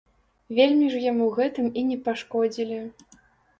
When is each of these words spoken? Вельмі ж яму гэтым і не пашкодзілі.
Вельмі 0.59 0.87
ж 0.93 1.01
яму 1.11 1.27
гэтым 1.37 1.69
і 1.83 1.85
не 1.91 1.99
пашкодзілі. 2.09 2.83